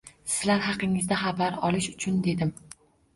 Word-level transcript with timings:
Sizlar 0.35 0.61
haqingizda 0.67 1.19
xabar 1.23 1.57
olish 1.67 1.91
uchun,- 1.91 2.17
dedim 2.29 2.55